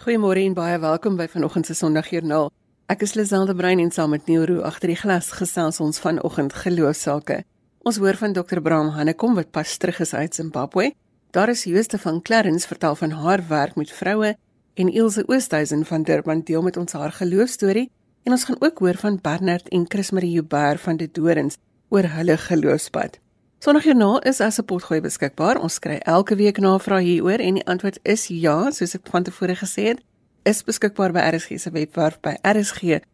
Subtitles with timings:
[0.00, 2.46] Goeiemôre en baie welkom by vanoggend se Sondagjoernaal.
[2.88, 7.42] Ek is Liselde Brein en saam met Neuro agter die glas gesels ons vanoggend geloofsake.
[7.84, 8.62] Ons hoor van Dr.
[8.64, 10.94] Bram Hannekom wat pas terug is uit Zimbabwe.
[11.36, 14.38] Daar is Jooste van Clarence vertel van haar werk met vroue
[14.74, 17.90] en Ilse Oosthuizen van Durban deel met ons haar geloofstorie
[18.24, 21.60] en ons gaan ook hoor van Bernard en Chris Marie Joubert van die Dorings
[21.92, 23.20] oor hulle geloofspad.
[23.60, 25.60] Sondagjoernaal is as 'n potgooi beskikbaar.
[25.60, 29.54] Ons kry elke week navrae hieroor en die antwoord is ja, soos ek van tevore
[29.54, 30.00] gesê het,
[30.42, 33.04] is beskikbaar by RSG se webwerf by rsg.co.za.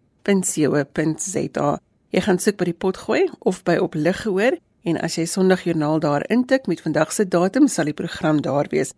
[2.11, 5.99] Jy gaan soek by die potgooi of by op lig gehoor en as jy Sondagjoernaal
[5.99, 8.93] daar intik met vandag se datum, sal die program daar wees.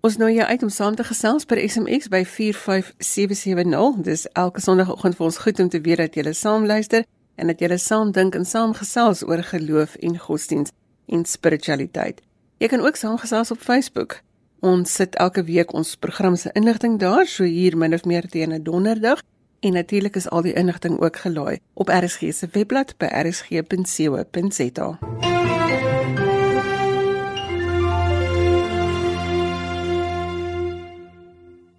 [0.00, 4.02] Ons nooi jou uit om saam te gesels per SMS by 45770.
[4.02, 7.04] Dis elke Sondagoggend vir ons goed om te weet dat jy saam luister
[7.36, 10.72] en dat jy saam dink en saam gesels oor geloof en godsdienst
[11.06, 12.22] en spiritualiteit.
[12.58, 14.20] Jy kan ook saamgesels op Facebook.
[14.60, 18.52] Ons sit elke week ons program se inligting daar, so hier min of meer teen
[18.52, 19.22] 'n donderdag
[19.60, 24.98] en natuurlik is al die inligting ook gelaai op RSG se webblad by rsg.co.za.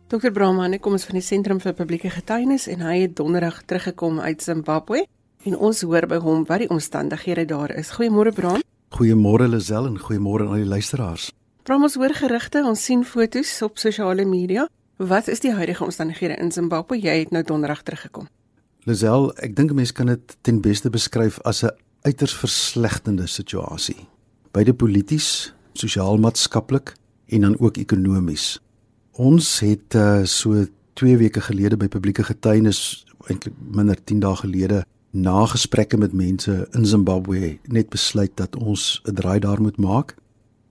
[0.07, 0.31] Dr.
[0.31, 4.43] Brahman, kom ons van die Sentrum vir Publieke Getuienis en hy het donderdag teruggekom uit
[4.43, 5.05] Zimbabwe
[5.43, 7.91] en ons hoor by hom wat die omstandighede daar is.
[7.91, 8.63] Goeiemôre Brahman.
[8.95, 11.31] Goeiemôre Lisel en goeiemôre aan al die luisteraars.
[11.67, 14.67] Vrom ons hoor gerugte, ons sien foto's op sosiale media.
[14.97, 16.95] Wat is die huidige omstandighede in Zimbabwe?
[16.95, 18.29] Jy het nou donderdag teruggekom.
[18.87, 24.07] Lisel, ek dink 'n mens kan dit ten beste beskryf as 'n uiters verslegtende situasie.
[24.51, 26.95] Beide polities, sosiaal-maatskaplik
[27.27, 28.59] en dan ook ekonomies.
[29.11, 34.85] Ons het uh, so 2 weke gelede by publieke getuienis eintlik minder 10 dae gelede
[35.21, 40.15] na gesprekke met mense in Zimbabwe net besluit dat ons 'n draai daar moet maak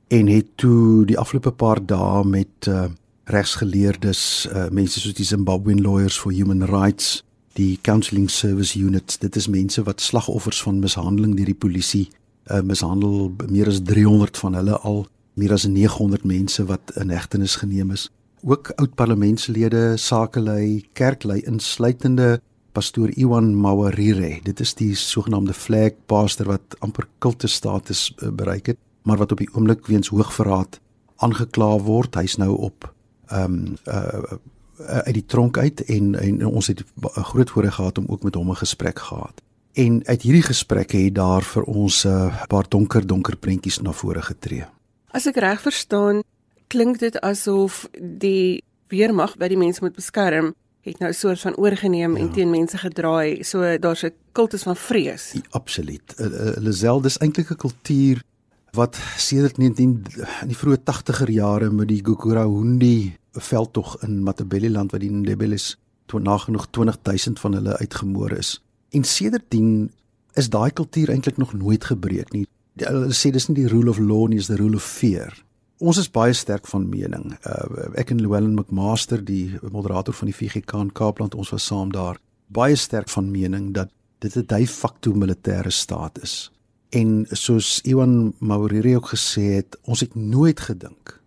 [0.09, 2.87] en het toe die afgelope paar dae met uh,
[3.25, 7.25] regsgeleerdes, uh, mense soos die Zimbabwean Lawyers for Human Rights,
[7.59, 12.05] die Counselling Service Units, dit is mense wat slagoffers van mishandeling deur die polisie
[12.51, 17.59] uh, mishandel, meer as 300 van hulle al, meer as 900 mense wat in hegtenis
[17.59, 18.07] geneem is.
[18.47, 22.37] Ook oud parlementslede, sakelei, kerklei insluitende
[22.77, 24.37] pastoor Iwan Mawarire.
[24.45, 29.33] Dit is die sogenaamde flag pastor wat amper kulte status eh, bereik het, maar wat
[29.33, 30.81] op die oomblik weens hoogverraad
[31.25, 32.19] aangekla word.
[32.21, 32.93] Hy's nou op
[33.33, 34.37] ehm um, uh
[34.77, 38.35] uit die tronk uit en en ons het 'n groot voorreg gehad om ook met
[38.35, 39.41] hom 'n gesprek gehad.
[39.73, 43.93] En uit hierdie gesprekke het daar vir ons 'n uh, paar donker donker prentjies na
[43.93, 44.65] vore getree.
[45.11, 46.23] As ek reg verstaan,
[46.67, 50.55] klink dit asof die weermag wat die mense moet beskerm
[50.91, 52.23] het nou 'n soort van oorgeneem ja.
[52.23, 53.43] en teen mense gedraai.
[53.45, 55.33] So daar's 'n kultus van vrees.
[55.33, 56.15] Ja, absoluut.
[56.17, 58.23] Uh, uh, Lisel, dis eintlik 'n kultuur
[58.71, 60.05] wat sedert 19
[60.41, 65.77] in die vroeë 80er jare met die Gukura Hundi veldtog in Matabeleland wat die Ndebeles
[66.07, 68.63] toe nagenoeg 20000 van hulle uitgemoor is.
[68.91, 69.91] En sedertdien
[70.33, 72.47] is daai kultuur eintlik nog nooit gebreek nie.
[72.77, 75.33] Hulle sê dis nie die rule of law nie, dis the rule of fear.
[75.77, 77.35] Ons is baie sterk van mening.
[77.45, 81.91] Uh, ek en Llewellyn McMaster, die moderator van die VGK in Kaapland, ons was saam
[81.93, 82.17] daar.
[82.49, 83.91] Baie sterk van mening dat
[84.25, 86.51] dit 'n de facto militêre staat is.
[86.91, 91.21] En soos Iwan Mauriri ook gesê het, ons het nooit gedink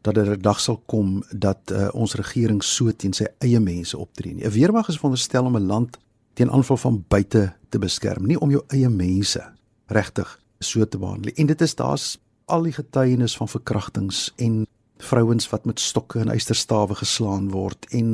[0.00, 3.98] dat daar 'n dag sal kom dat uh, ons regering so teen sy eie mense
[3.98, 4.44] optree nie.
[4.44, 5.98] 'n Weermag is veronderstel om 'n land
[6.34, 9.52] teen aanval van buite te beskerm, nie om jou eie mense
[9.86, 11.32] regtig so te behandel.
[11.34, 12.18] En dit is daar's
[12.50, 14.66] al die getuienis van verkrachtings en
[15.00, 18.10] vrouens wat met stokke en eysterstawe geslaan word en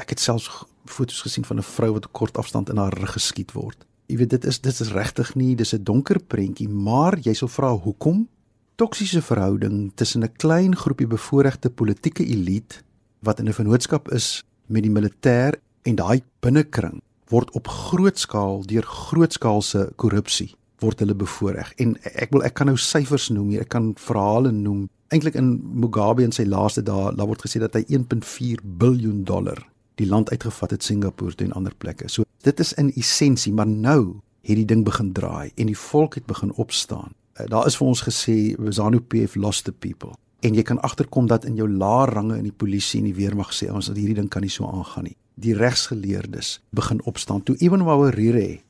[0.00, 0.50] ek het selfs
[0.86, 3.86] foto's gesien van 'n vrou wat kort afstand in haar rug geskiet word.
[4.06, 7.48] Jy weet dit is dit is regtig nie dis 'n donker prentjie, maar jy sou
[7.50, 8.28] vra hoekom?
[8.76, 12.82] Toksiese verhouding tussen 'n klein groepie bevoordeelde politieke elite
[13.20, 18.62] wat in 'n vennootskap is met die militêr en daai binnekring word op groot skaal
[18.66, 21.70] deur grootskaalse korrupsie word hulle bevoordeel.
[21.82, 24.88] En ek wil ek kan nou syfers noem hier, ek kan verhale noem.
[25.14, 29.60] Eintlik in Mugabe in sy laaste dae, daar word gesê dat hy 1.4 miljard dollar
[30.00, 32.08] die land uitgevat het Singapore toe en ander plekke.
[32.10, 36.18] So dit is in essensie, maar nou het die ding begin draai en die volk
[36.18, 37.14] het begin opstaan.
[37.38, 38.36] Uh, daar is vir ons gesê
[38.74, 40.14] Zanu PF lost the people.
[40.44, 43.54] En jy kan agterkom dat in jou lae range in die polisie en die weermag
[43.54, 45.16] sê ons dat hierdie ding kan nie so aangaan nie.
[45.40, 48.60] Die regsgeleerdes begin opstaan toe Ewen Mawarire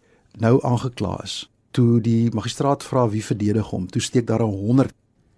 [0.40, 1.42] nou aangekla is
[1.74, 4.92] toe die magistraat vra wie verdedig hom, toe steek daar 'n 100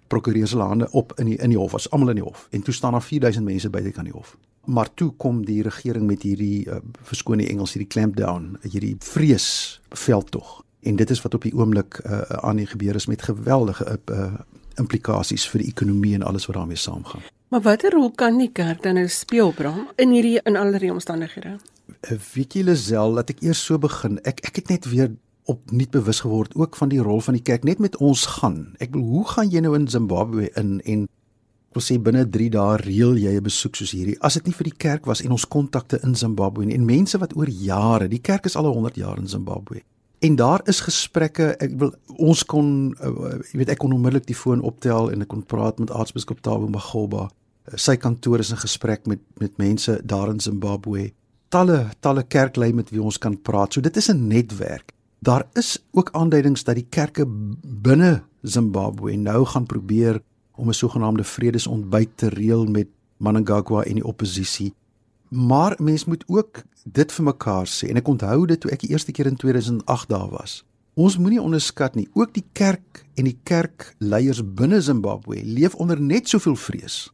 [0.07, 2.47] prokureurs se hande op in die in die hof, as almal in die hof.
[2.51, 4.37] En toe staan daar 4000 mense buite kan die hof.
[4.65, 9.81] Maar toe kom die regering met hierdie uh, verskoon die Engels hierdie clampdown, hierdie vrees
[9.91, 10.63] veldtog.
[10.83, 14.35] En dit is wat op die oomblik uh, aan die gebeur is met geweldige uh,
[14.75, 17.23] implikasies vir die ekonomie en alles wat daarmee saamgaan.
[17.49, 21.57] Maar watter rol kan die kerk dan nou speel, Bram, in hierdie in allerlei omstandighede?
[22.01, 24.19] Eh, weet jy Lisel, laat ek eers so begin.
[24.27, 25.13] Ek ek het net weer
[25.47, 28.75] opnuut bewus geword ook van die rol van die kerk net met ons gaan.
[28.79, 31.07] Ek bedoel, hoe gaan jy nou in Zimbabwe in en
[31.77, 34.17] wil sê binne 3 dae reël jy 'n besoek soos hierdie.
[34.21, 37.19] As dit nie vir die kerk was en ons kontakte in Zimbabwe en, en mense
[37.19, 39.83] wat oor jare, die kerk is al 100 jaar in Zimbabwe.
[40.21, 44.39] En daar is gesprekke, ek wil ons kon uh, jy weet ek kon onmiddellik die
[44.39, 47.29] foon optel en ek kon praat met aartsbiskop Tabo Magoba.
[47.69, 51.13] Uh, sy kantoor is in gesprek met met mense daar in Zimbabwe.
[51.53, 53.75] Talle talle kerklei met wie ons kan praat.
[53.75, 54.96] So dit is 'n netwerk.
[55.27, 57.25] Daar is ook aanduidings dat die kerke
[57.83, 60.21] binne Zimbabwe nou gaan probeer
[60.55, 62.87] om 'n sogenaamde vredesontbyt te reël met
[63.17, 64.75] Mnangagwa en die oppositie.
[65.29, 68.91] Maar mens moet ook dit vir mekaar sê en ek onthou dit toe ek die
[68.91, 70.65] eerste keer in 2008 daar was.
[70.95, 76.29] Ons moenie onderskat nie, ook die kerk en die kerkleiers binne Zimbabwe leef onder net
[76.29, 77.13] soveel vrees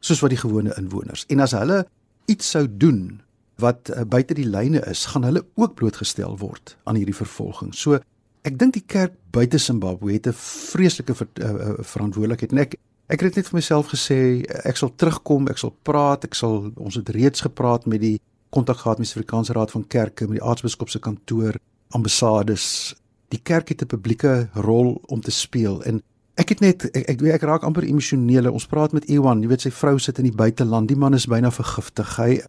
[0.00, 1.24] soos wat die gewone inwoners.
[1.26, 1.86] En as hulle
[2.26, 3.20] iets sou doen
[3.62, 7.72] wat uh, buite die lyne is, gaan hulle ook blootgestel word aan hierdie vervolging.
[7.74, 8.00] So
[8.46, 12.76] ek dink die kerk buite Zimbabwe het 'n vreeslike ver, uh, verantwoordelikheid en ek
[13.08, 16.94] ek het net vir myself gesê ek sal terugkom, ek sal praat, ek sal ons
[16.94, 18.18] het reeds gepraat met die
[18.50, 21.58] kontak gehad met die Afrikaanse Raad van Kerke, met die aartsbiskop se kantoor,
[21.94, 22.94] ambassades.
[23.28, 26.02] Die kerk het 'n publieke rol om te speel en
[26.36, 28.52] ek het net ek ek, ek raak amper emosioneel.
[28.52, 30.88] Ons praat met Ewan, jy weet sy vrou sit in die buiteland.
[30.88, 32.16] Die man is byna vergiftig.
[32.16, 32.42] Hy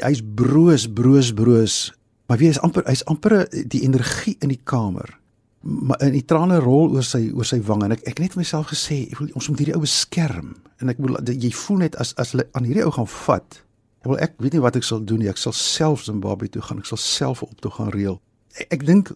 [0.00, 1.92] hy's broos, broos, broos.
[2.26, 5.18] Maar wie is amper hy's amper die energie in die kamer.
[5.64, 7.88] Maar in die trane rol oor sy oor sy wange.
[7.88, 10.54] En ek ek net vir myself gesê ek wil ons moet hierdie ou beskerm.
[10.80, 13.64] En ek wil jy voel net as as hulle aan hierdie ou gaan vat
[14.04, 15.30] ek wil ek weet nie wat ek sal doen nie.
[15.32, 16.82] Ek sal self Zimbabwe toe gaan.
[16.82, 18.18] Ek sal self op toe gaan reël.
[18.60, 19.12] Ek, ek dink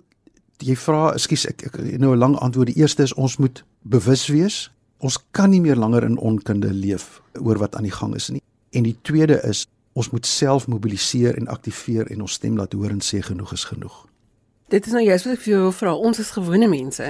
[0.65, 2.73] jy vra ekskuus ek, ek nou 'n lang antwoord.
[2.73, 4.71] Die eerste is ons moet bewus wees.
[4.99, 8.43] Ons kan nie meer langer in onkunde leef oor wat aan die gang is nie.
[8.73, 9.67] En die tweede is
[9.99, 13.67] ons moet self mobiliseer en aktiveer en ons stem laat hoor en sê genoeg is
[13.73, 14.05] genoeg
[14.69, 15.95] Dit is nou juist wat ek vir jou vra.
[15.97, 17.07] Ons is gewone mense.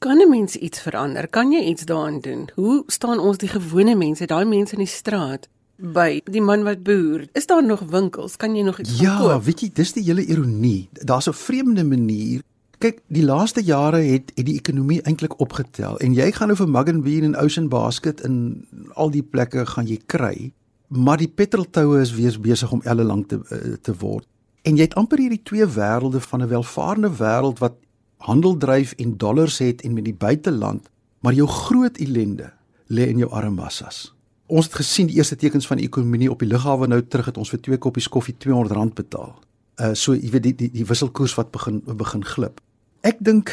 [0.00, 1.28] Kan 'n mens iets verander?
[1.28, 2.48] Kan jy iets daaraan doen?
[2.54, 6.82] Hoe staan ons die gewone mense, daai mense in die straat by die man wat
[6.82, 7.28] boer?
[7.32, 8.36] Is daar nog winkels?
[8.36, 9.28] Kan jy nog iets ja, koop?
[9.28, 10.88] Ja, weet jy, dis die hele ironie.
[10.92, 12.40] Daar's 'n vreemde manier.
[12.78, 16.68] Kyk, die laaste jare het het die ekonomie eintlik opgetel en jy gaan nou vir
[16.68, 20.52] Muggen Bean en Ocean Basket in al die plekke gaan jy kry,
[20.92, 24.26] maar die petroltoue is weer besig om elle lank te eh, te word.
[24.62, 27.74] En jy het amper hierdie twee wêrelde van 'n welvarende wêreld wat
[28.16, 30.88] handel dryf en dollars het en met die buiteland,
[31.20, 32.52] maar jou groot ellende
[32.86, 34.14] lê in jou arme massas.
[34.46, 37.36] Ons het gesien die eerste tekens van die ekonomie op die lughawe nou terug het
[37.36, 39.34] ons vir twee koppies koffie R200 betaal.
[39.80, 42.60] Uh so jy weet die die die wisselkoers wat begin begin glip.
[43.00, 43.50] Ek dink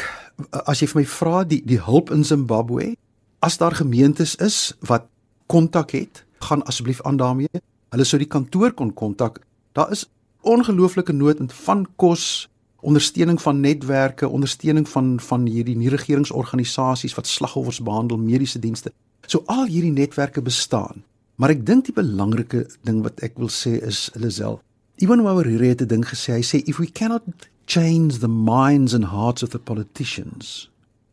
[0.50, 2.94] as jy vir my vra die die hulp in Zimbabwe,
[3.40, 5.08] as daar gemeentes is wat
[5.46, 7.62] kontak het, gaan asseblief aan daarmee.
[7.90, 9.40] Hulle sou die kantoor kon kontak.
[9.72, 10.06] Daar is
[10.40, 12.48] ongelooflike nood van kos,
[12.80, 18.92] ondersteuning van netwerke, ondersteuning van van hierdie nie regeringsorganisasies wat slagoffers behandel, mediese dienste.
[19.26, 21.04] So al hierdie netwerke bestaan.
[21.36, 24.60] Maar ek dink die belangrike ding wat ek wil sê is Lisel.
[25.00, 26.32] Even Wauer het 'n ding gesê.
[26.32, 27.24] Hy sê if we cannot
[27.66, 30.70] change the minds and hearts of the politicians,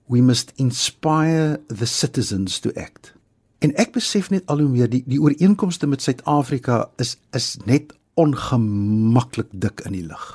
[0.08, 3.14] we must inspire the citizens to act.
[3.60, 7.94] En ek besef net al hoe meer die die ooreenkomste met Suid-Afrika is is net
[8.18, 10.26] ongemaklik dik in die lug.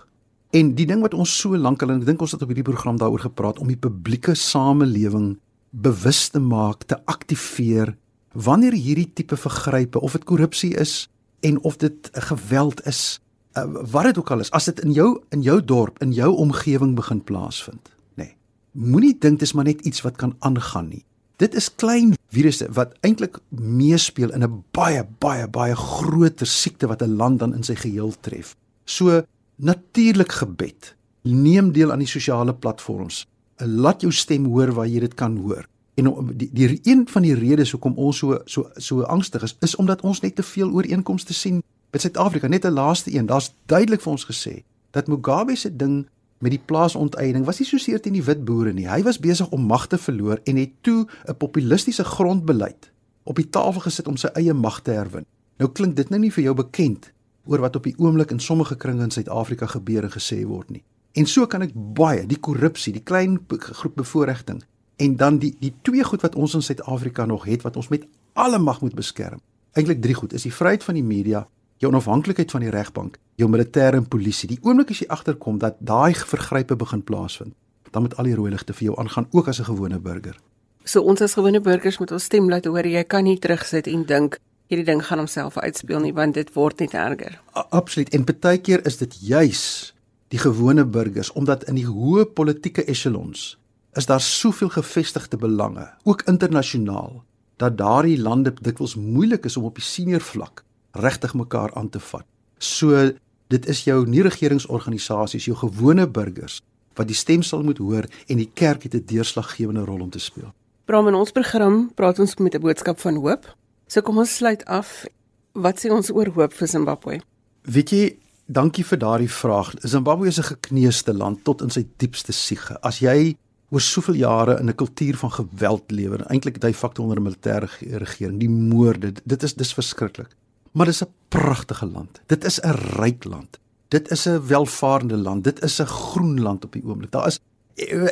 [0.53, 2.67] En die ding wat ons so lank al en ek dink ons het op hierdie
[2.67, 5.37] program daaroor gepraat om die publieke samelewing
[5.71, 7.95] bewus te maak, te aktiveer
[8.33, 11.07] wanneer hierdie tipe vergrype of dit korrupsie is
[11.41, 13.21] en of dit geweld is,
[13.59, 16.31] uh, wat dit ook al is, as dit in jou in jou dorp, in jou
[16.45, 18.29] omgewing begin plaasvind, nê.
[18.29, 18.37] Nee,
[18.73, 21.05] Moenie dink dit is maar net iets wat kan aangaan nie.
[21.37, 27.03] Dit is klein virusse wat eintlik meespeel in 'n baie baie baie groter siekte wat
[27.03, 28.57] 'n land dan in sy geheel tref.
[28.85, 29.23] So
[29.57, 30.97] natuurlik gebed.
[31.23, 33.27] Neem deel aan die sosiale platforms.
[33.57, 35.67] Laat jou stem hoor waar jy dit kan hoor.
[35.95, 39.77] En die die een van die redes hoekom ons so so so angstig is, is
[39.77, 42.49] omdat ons net te veel ooreenkomste sien met Suid-Afrika.
[42.49, 46.07] Net 'n laaste een, daar's duidelik vir ons gesê dat Mugabe se ding
[46.43, 48.89] met die plaasonteeneming was nie so seer teen die wit boere nie.
[48.91, 52.91] Hy was besig om mag te verloor en het toe 'n populistiese grondbeleid
[53.25, 55.27] op die tafel gesit om sy eie mag te herwin.
[55.59, 57.13] Nou klink dit nou nie vir jou bekend
[57.45, 60.83] oor wat op die oomblik in sommige kringe in Suid-Afrika gebeur en gesê word nie.
[61.13, 64.63] En so kan ek baie die korrupsie, die klein groep bevoordiging
[64.97, 68.07] en dan die die twee goed wat ons in Suid-Afrika nog het wat ons met
[68.33, 69.41] alle mag moet beskerm.
[69.73, 71.47] Eintlik drie goed is die vryheid van die media,
[71.83, 74.49] jou onafhanklikheid van die regbank, jou militêre en polisie.
[74.53, 77.55] Die oomblik as jy agterkom dat daai vergrype begin plaasvind,
[77.91, 80.39] dan moet al die rooi ligte vir jou aangaan ook as 'n gewone burger.
[80.85, 82.87] So ons as gewone burgers moet ons stem laat hoor.
[82.87, 86.81] Jy kan nie terugsit en dink hierdie ding gaan homself uitspeel nie want dit word
[86.81, 87.41] net erger.
[87.57, 88.09] A Absoluut.
[88.09, 89.95] En baie keer is dit juis
[90.29, 93.59] die gewone burgers omdat in die hoë politieke echelons
[93.93, 97.25] is daar soveel gevestigde belange, ook internasionaal,
[97.57, 102.01] dat daardie lande dikwels moeilik is om op die senior vlak regtig mekaar aan te
[102.01, 102.27] vat.
[102.59, 103.13] So
[103.53, 106.63] dit is jou nie regeringsorganisasies, jou gewone burgers
[106.99, 110.19] wat die stem sal moet hoor en die kerk het 'n deurslaggewende rol om te
[110.19, 110.53] speel.
[110.85, 113.57] Bram in ons program praat ons met 'n boodskap van hoop.
[113.87, 115.05] So kom ons sluit af.
[115.53, 117.21] Wat sê ons oor hoop vir Zimbabwe?
[117.63, 119.75] Weet jy, dankie vir daardie vraag.
[119.81, 122.81] Zimbabwe is 'n gekneusde land tot in sy diepste siege.
[122.81, 123.37] As jy
[123.71, 127.69] oor soveel jare in 'n kultuur van geweld lewe, eintlik hy fakte onder 'n militêre
[127.81, 130.29] regering, die moorde, dit is dis verskriklik.
[130.73, 132.21] Maar dis 'n pragtige land.
[132.27, 133.59] Dit is 'n ryk land.
[133.89, 135.45] Dit is 'n welvarende land.
[135.45, 137.11] Dit is 'n groen land op die oomblik.
[137.11, 137.39] Daar is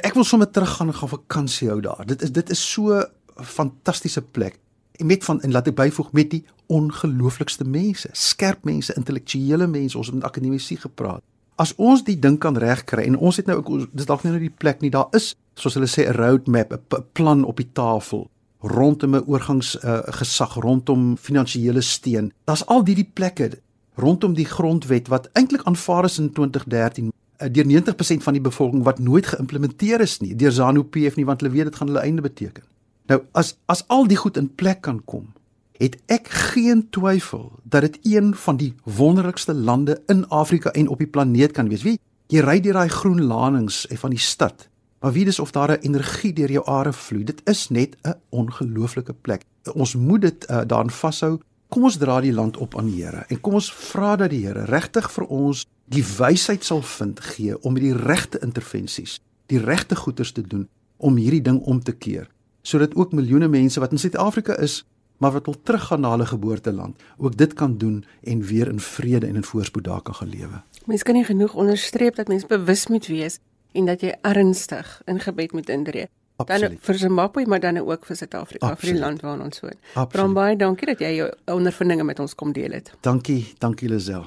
[0.01, 2.07] ek wil sommer teruggaan en gaan vakansie hou daar.
[2.07, 3.07] Dit is dit is so 'n
[3.45, 4.59] fantastiese plek.
[4.93, 9.99] En met van en laat ek byvoeg met die ongelooflikste mense, skerp mense, intellektuele mense,
[9.99, 11.23] ons het met akademici gepraat.
[11.55, 14.43] As ons die ding kan regkry en ons het nou ook dis dalk nie nou
[14.43, 18.31] die plek nie, daar is soos hulle sê 'n roadmap, 'n plan op die tafel
[18.61, 22.33] rondom 'n oorgangs uh, gesag rondom finansiële steun.
[22.45, 23.51] Daar's al hierdie plekke
[23.95, 28.83] rondom die grondwet wat eintlik aanvaar is in 2013 uh, deur 90% van die bevolking
[28.83, 32.23] wat nooit geïmplementeer is nie deur ZANU-PF nie want hulle weet dit gaan hulle einde
[32.23, 32.63] beteken.
[33.07, 35.33] Nou as as al die goed in plek kan kom,
[35.81, 40.99] het ek geen twyfel dat dit een van die wonderlikste lande in Afrika en op
[40.99, 41.83] die planeet kan wees.
[41.83, 41.99] Wie
[42.29, 44.69] jy ry deur daai groen lanings van die stad
[45.01, 47.25] Maar wie dis of daar 'n energie deur jou are vloei.
[47.25, 49.43] Dit is net 'n ongelooflike plek.
[49.73, 51.41] Ons moet dit uh, daarin vashou.
[51.69, 54.47] Kom ons dra die land op aan die Here en kom ons vra dat die
[54.47, 59.97] Here regtig vir ons die wysheid sal vind gee om die regte intervensies, die regte
[59.97, 62.31] goeders te doen om hierdie ding om te keer,
[62.63, 64.85] sodat ook miljoene mense wat in Suid-Afrika is,
[65.17, 69.27] maar wat wil teruggaan na hulle geboorteland, ook dit kan doen en weer in vrede
[69.27, 70.63] en in voorspoed daar kan gaan lewe.
[70.85, 73.39] Mense kan nie genoeg onderstreep dat mense bewus moet wees
[73.73, 76.09] en dat jy ernstig in gebed moet indree.
[76.47, 79.77] Dan vir Zimbabwe maar dan ook vir Suid-Afrika, vir die land waarin ons woon.
[80.09, 82.93] Bram baie dankie dat jy jou ondervindinge met ons kom deel het.
[83.01, 84.25] Dankie, dankie Lisel.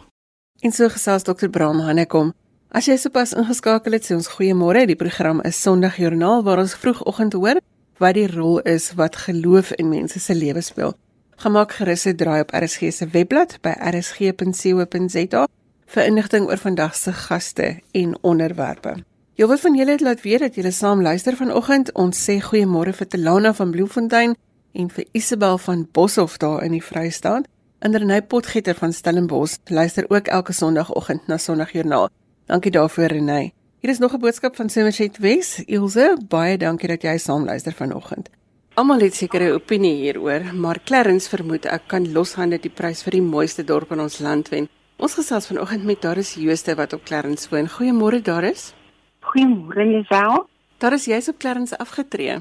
[0.62, 1.50] En so gesels Dr.
[1.50, 2.34] Bram Hannekom.
[2.70, 4.86] As jy sopas ingeskakel het, sê ons goeiemôre.
[4.90, 7.62] Die program is Sondagjoernaal waar ons vroegoggend hoor
[8.02, 10.96] wat die rol is wat geloof in mense se lewe speel.
[11.38, 15.48] Gemaak gerus 'n draai op RSG se webblad by rsg.co.za
[15.86, 19.04] vir inligting oor vandag se gaste en onderwerpe.
[19.34, 21.90] Jy wat van julle het laat weet dat julle saam luister vanoggend.
[21.98, 24.36] Ons sê goeiemôre vir Telana van Bloemfontein
[24.78, 27.48] en vir Isabel van Boshoff daar in die Vrystaat.
[27.82, 32.12] Inderny Potgieter van Stellenbosch luister ook elke Sondagoggend na Sondagjoernaal.
[32.46, 33.52] Dankie daarvoor Renay.
[33.82, 35.64] Hier is nog 'n boodskap van Somerset Wes.
[35.66, 38.30] Ilse, baie dankie dat jy saam luister vanoggend.
[38.74, 43.22] Almal het sekere opinie hieroor, maar Clarence vermoed ek kan loshande die prys vir die
[43.22, 44.70] mooiste dorp in ons land wen.
[44.98, 47.70] Ons gesels vanoggend met Daris Jooste wat op Clarence woon.
[47.70, 48.74] Goeiemôre Daris.
[49.34, 50.46] Goeiemôre Lisel.
[50.78, 52.36] Daar is jy's op Clarence afgetree.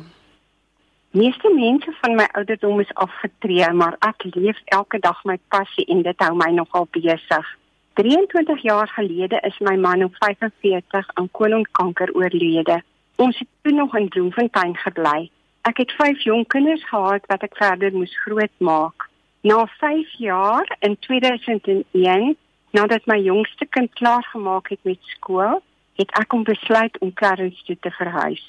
[1.11, 6.03] Meeste mense van my ouderdom is afgetree, maar ek leef elke dag my passie en
[6.05, 7.49] dit hou my nogal besig.
[7.97, 12.83] 23 jaar gelede is my man op 45 aan kolonkanker oorlede.
[13.17, 15.31] Ons het toe nog in Bloemfontein gebly.
[15.65, 19.09] Ek het 5 jong kinders gehad wat ek verder moes grootmaak.
[19.41, 22.37] Na 5 jaar in 2001,
[22.77, 25.63] nadat my jongste kind klaar gemaak het met skool,
[26.01, 28.43] het ek om besluit om Clarence toe te verhuis.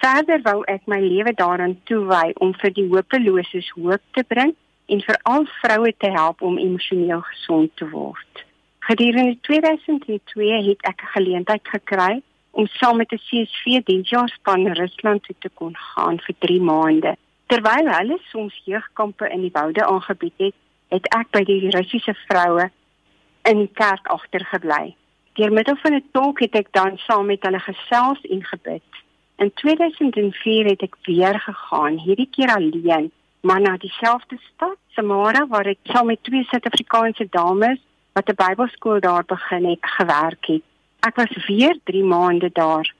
[0.00, 4.52] Verder wou ek my lewe daaraan toewy om vir die hopeloses hoop te bring
[4.92, 8.44] en vir al vroue te help om emosioneel gesond te word.
[8.86, 15.36] Gedurende 2002 het ek 'n geleentheid gekry om saam met 'n CSV diensjaarspan Rusland toe
[15.38, 17.16] te kon gaan vir 3 maande.
[17.46, 20.54] Terwyl hulle soms jeugkampe in die woude aangebied het,
[20.88, 22.70] het ek by die Russiese vroue
[23.42, 24.94] in die kerk agtergebly.
[25.36, 28.90] Deur middel van 'n tolk het ek dan saam met hulle gesels en gebid.
[29.36, 35.66] In 2004 het ek weer gegaan, hierdie keer alleen, maar na dieselfde stad, Samara, waar
[35.66, 37.80] ek saam met twee Suid-Afrikaanse dames
[38.12, 40.62] wat 'n Bybelskool daar begin het, gewerk het.
[41.00, 42.94] Ek was weer 3 maande daar.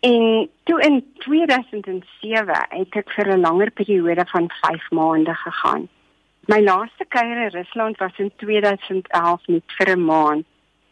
[0.00, 5.88] En toe in 2007 het ek vir 'n langer periode van 5 maande gegaan.
[6.46, 10.44] My laaste kuier in Rusland was in 2011 net vir 'n maand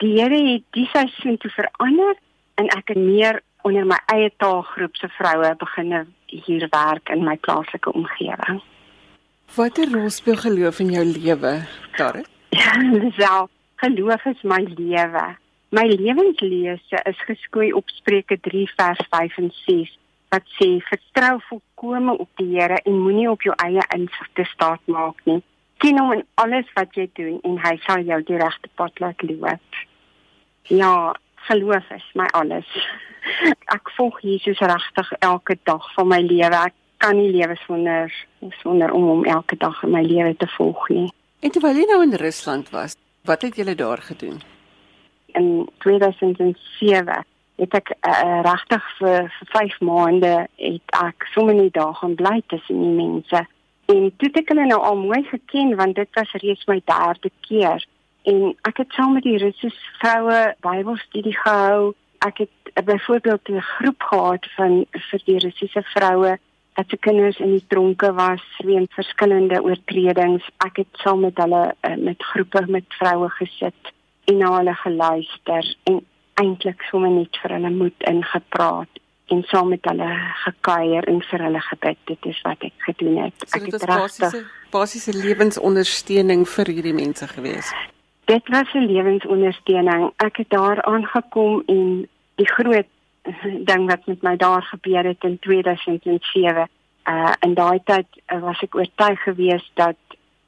[0.03, 2.17] die Here het die seisoen toe verander
[2.61, 7.37] en ek het meer onder my eie taalgroep se vroue begine hier werk in my
[7.37, 8.61] plaaslike omgewing.
[9.57, 11.55] Watter rol speel geloof in jou lewe,
[11.97, 12.29] Tarit?
[12.51, 12.75] Ja,
[13.19, 13.51] self
[13.83, 15.27] geloof is my lewe.
[15.75, 19.99] My lewenslese is geskoei op Spreuke 3 vers 5 en 6
[20.35, 24.83] wat sê vertrou volkome op die Here en moenie op jou eie insig te staat
[24.91, 25.43] maak nie.
[25.85, 29.21] Ken hom in alles wat jy doen en hy sal jou die regte pad laat
[29.29, 29.81] loop.
[30.73, 31.13] Ja,
[31.45, 32.71] geloof is my alles.
[33.77, 36.57] Ek volg Jesus regtig elke dag van my lewe.
[36.71, 36.73] Ek
[37.05, 38.09] kan nie lewe sonder
[38.63, 41.11] sonder om hom elke dag in my lewe te volg nie.
[41.45, 42.97] En terwyl jy nou in Rusland was,
[43.29, 44.41] wat het jy daar gedoen?
[45.37, 47.25] In 2007
[47.61, 52.39] het ek uh, regtig vir, vir 5 maande het ek sommer net daar gaan bly
[52.49, 53.45] tussen die mense.
[53.87, 57.31] En toe het ek hulle nou al mooi geken want dit was reeds my derde
[57.49, 57.85] keer.
[58.25, 61.93] En ek het saam met die Russiese vroue Bybelstudie gehou.
[62.25, 66.39] Ek het byvoorbeeld 'n groep gehad van vir die Russiese vroue
[66.75, 70.49] dat se kinders in die tronke was weens verskillende oortredings.
[70.57, 73.93] Ek het saam met hulle uh, met groepe met vroue gesit
[74.25, 76.01] en na hulle geluister en
[76.35, 80.11] eintlik sommer net vir hulle moed ingepraat en saam met hulle
[80.45, 81.99] gekuier en vir hulle gebid.
[82.05, 83.47] Dit is wat ek gedoen het.
[83.47, 87.71] So ek het basiese basiese lewensondersteuning vir hierdie mense gewees.
[88.25, 90.13] Dit was 'n lewensondersteuning.
[90.17, 92.87] Ek het daar aangekom en die groot
[93.71, 96.69] ding wat met my daar gebeur het in 2007.
[97.09, 99.97] Uh in daai tyd uh, was ek oortuig geweest dat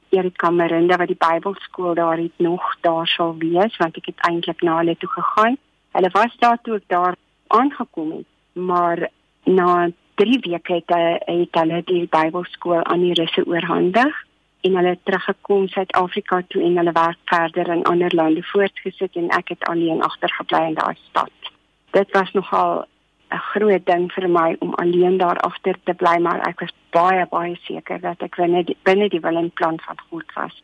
[0.08, 4.62] Erik Kamerinde wat die Bybelskool daar het nog daar sal wees want ek het eintlik
[4.62, 5.56] na hulle toe gegaan.
[5.92, 7.16] Hulle was daar toe ek daar
[7.46, 9.08] aangekom het, maar
[9.44, 10.92] na 3 weke het,
[11.24, 14.24] het hulle die Bybelskool aan die Russe oorhandig
[14.60, 19.28] en hulle het teruggekom Suid-Afrika toe en hulle werk verder in ander lande voortgesit en
[19.36, 21.52] ek het alleen agtergebly in daai stad.
[21.90, 22.86] Dit was nogal
[23.30, 27.26] 'n groot ding vir my om alleen daar agter te bly, maar ek was baie
[27.26, 30.62] baie seker dat ek binne die, binne die wil en plan van God was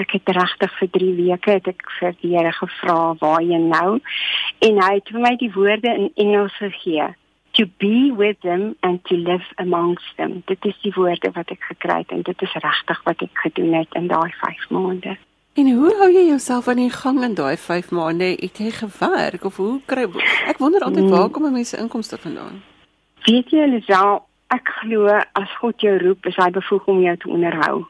[0.00, 4.00] ek het regtig vir 3 weke het ek vir die Here gevra waar jy nou?
[4.64, 7.08] En hy het vir my die woorde in Engels gegee.
[7.56, 10.42] To be with them and to live amongst them.
[10.46, 13.72] Dit is die woorde wat ek gekry het en dit is regtig wat ek gedoen
[13.80, 15.16] het in daai 5 maande.
[15.56, 18.34] En hoe hou jy jouself aan die gang in daai 5 maande?
[18.36, 20.04] Het jy gewerk of hoe kry
[20.52, 22.60] ek wonder altyd waar kom mense inkomste vandaan?
[23.24, 24.20] Weet jy, Lisel,
[24.52, 27.86] ek glo as God jou roep, is hy bevoeg om jou te onderhou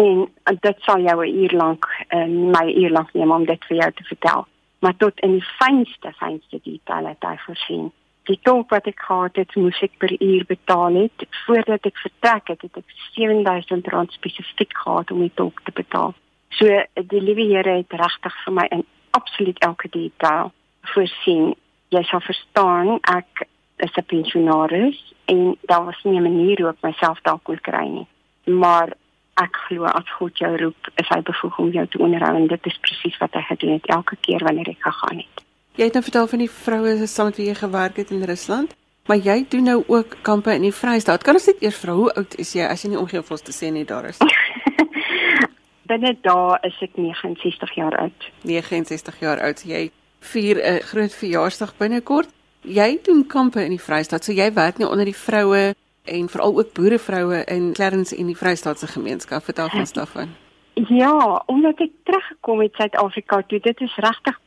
[0.00, 0.28] en
[0.60, 3.92] dit sal jou 'n uur lank en my uur lank neem om dit vir jou
[3.92, 4.46] te vertel.
[4.78, 7.92] Maar tot in die fynste fynste detail het hy voorsien.
[8.24, 11.26] Die tolk wat ek gehad het moes ek per uur betaal het.
[11.46, 16.14] Voordat ek vertrek het het ek 7000 rand spesifiek gehad om die tolk te betaal.
[16.48, 20.52] So die liewe Here het regtig vir my in absoluut elke detail
[20.94, 21.54] voorsien.
[21.88, 26.82] Jy sal verstaan ek is 'n pensionaris en daar was nie 'n manier hoe ek
[26.82, 28.06] myself dalk kon kry nie.
[28.44, 28.92] Maar
[29.40, 32.70] ek glo as God jou roep, is hy bevoeg om jou te onderhou en dit
[32.70, 35.44] is presies wat hy gedoen het elke keer wanneer ek gegaan het.
[35.74, 38.74] Jy het nou vertel van die vroue saam met wie jy gewerk het in Rusland,
[39.10, 41.24] maar jy doen nou ook kampe in die Vrystaat.
[41.26, 43.42] Kan ons net eers vra hoe oud is jy as jy nie omgee of ons
[43.42, 44.22] te sê nie daar is?
[45.90, 48.30] Binne daar is ek 69 jaar oud.
[48.46, 49.64] 69 jaar oud.
[49.66, 49.90] Jy
[50.32, 52.30] vier 'n groot verjaarsdag binnekort.
[52.62, 56.56] Jy doen kampe in die Vrystaat, so jy werk nie onder die vroue en veral
[56.58, 59.44] ook boerevroue in Clarence en die Vrystaatse gemeenskap.
[59.44, 60.28] Vertel ons daarvan.
[60.74, 64.40] Ja, omdat ek teruggekom het Suid-Afrika toe, dit is regtig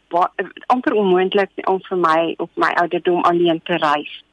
[0.66, 4.24] amper onmoontlik om vir my op my ouderdom alleen te reis.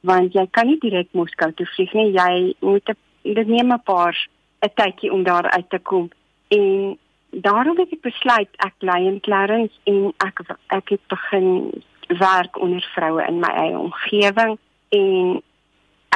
[0.00, 2.10] Want jy kan nie direk Moskou toe vlieg nie.
[2.12, 2.92] Jy moet
[3.22, 4.16] dit neem 'n paar
[4.60, 6.10] 'n tydjie om daar uit te kom.
[6.48, 6.98] En
[7.30, 11.72] daarom het ek besluit ek bly in Clarence en ek ek het begin
[12.08, 15.42] werk onder vroue in my eie omgewing en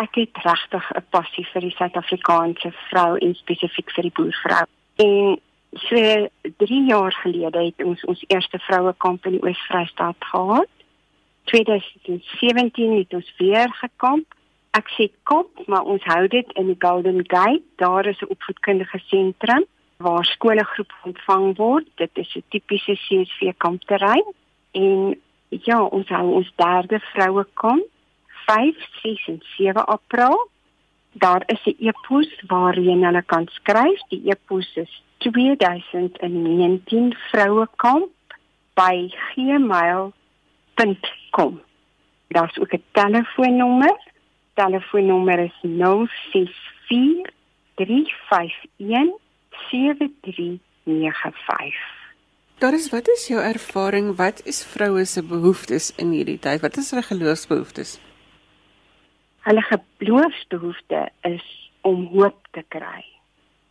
[0.02, 4.64] ek het regtig 'n passie vir die Suid-Afrikaanse vrou en spesifiek vir die boervrou.
[4.96, 5.40] En
[5.72, 10.68] so 3 jaar gelede het ons ons eerste vroue kamp in die Oos-Vrystaat gehad.
[11.44, 14.34] 2017 het ons weer gekamp.
[14.70, 17.64] Ek sê kamp, maar ons hou dit in die Golden Gate.
[17.76, 19.64] Daar is 'n opvoedkundige sentrum
[19.96, 21.86] waar skole groep ontvang word.
[21.94, 24.26] Dit is 'n tipiese CSV kampterrein
[24.72, 27.86] en ja, ons hou ons derde vroue kamp
[28.48, 30.50] 5, 6 en 7 April.
[31.12, 34.00] Daar is 'n e-pos waarheen hulle kan skryf.
[34.08, 38.08] Die e-pos is 2019 vrouekamp
[38.74, 40.12] by gmail.com.
[42.28, 43.96] Daar's ook 'n telefoonnommer.
[44.54, 47.30] Telefoonnommer is 064
[47.74, 49.12] 351
[49.70, 51.96] 7395.
[52.58, 54.16] Daar is wat is jou ervaring?
[54.16, 56.60] Wat is vroue se behoeftes in hierdie tyd?
[56.60, 57.98] Wat is hulle geloofsbehoeftes?
[59.48, 61.46] Hulle geloofsbehoefte is
[61.88, 63.04] om hoop te kry,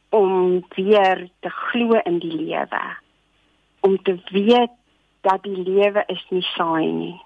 [0.09, 2.83] om weer te glo in die lewe,
[3.85, 4.73] om te weet
[5.21, 7.17] dat die lewe is nie saai nie.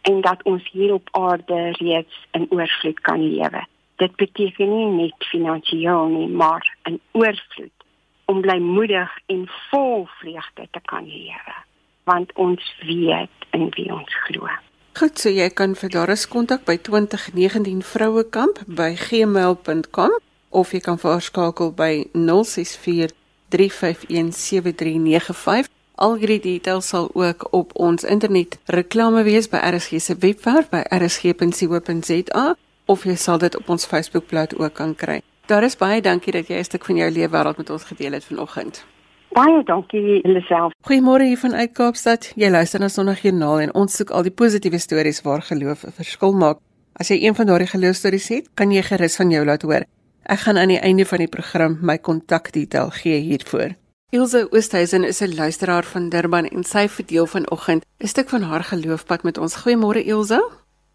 [0.00, 3.64] en dat ons hier op aarde reeds in oorvloed kan lewe.
[3.96, 7.76] Dit beteken nie net finansiëel nie, maar in oorvloed
[8.24, 11.56] om blymoedig en vol vreugde te kan lewe,
[12.04, 14.48] want ons weet in wie ons glo.
[14.92, 20.16] Goed, so jy kan vir Doris kontak by 2019 Vrouekamp by gmail.com
[20.50, 23.14] of jy kan vir haar skakel by 064
[23.54, 25.70] 351 7395.
[25.94, 30.82] Al hierdie details sal ook op ons internet reklame wees by RSG se webwerf by
[30.90, 32.46] rsg.co.za
[32.90, 35.20] of jy sal dit op ons Facebookblad ook kan kry.
[35.46, 38.12] Daar is baie dankie dat jy 'n stuk van jou lewe wêreld met ons gedeel
[38.12, 38.84] het vanoggend.
[39.30, 40.74] Baie dankie Elisabeth.
[40.82, 42.32] Goeiemôre hier van uit Kaapstad.
[42.34, 46.32] Jy luister na Sondagjoernaal en ons soek al die positiewe stories waar geloof 'n verskil
[46.34, 46.58] maak.
[46.98, 49.84] As jy een van daardie geloofstories het, kan jy gerus van jou laat hoor.
[50.26, 53.76] Ek gaan aan die einde van die program my kontakdetail gee hiervoor.
[54.10, 58.64] Ilse Oosthuizen is 'n luisteraar van Durban en sy verdeel vanoggend 'n stuk van haar
[58.64, 59.62] geloofpad met ons.
[59.62, 60.42] Goeiemôre Ilse.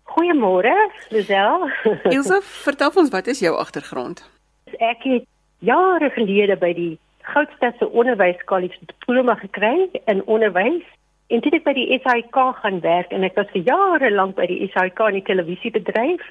[0.03, 1.69] Goeiemôre, Lisel.
[2.03, 4.29] Ilse, vertel ons wat is jou agtergrond?
[4.65, 5.23] Ek het
[5.59, 10.85] jare gelede by die Goudstadse Onderwyskollege diploma gekry in onderwys
[11.27, 14.45] en toe ek by die SAIK gaan werk en ek was vir jare lank by
[14.51, 16.23] die SAIK in die televisiebedryf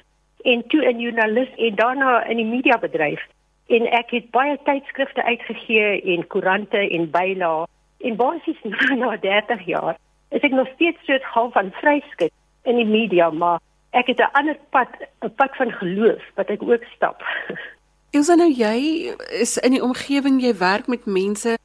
[0.53, 3.21] en toe in joernalis en daarna in die mediabedryf.
[3.67, 7.65] En ek het baie tydskrifte uitgegee en koerante en bylae
[8.07, 9.97] en basies na, na 30 jaar
[10.29, 12.33] is ek nog steeds so half van vryskut
[12.69, 13.59] in die media maar
[13.91, 14.89] ek het 'n ander pad
[15.23, 17.23] 'n pad van geloof wat ek ook stap
[18.15, 21.57] Is nou jy is in die omgewing jy werk met mense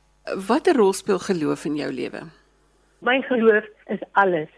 [0.48, 2.24] watter rol speel geloof in jou lewe
[3.06, 4.50] My geloof is alles